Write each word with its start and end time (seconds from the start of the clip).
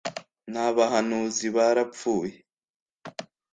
n’abahanuzi 0.51 1.47
barapfuye 1.55 2.35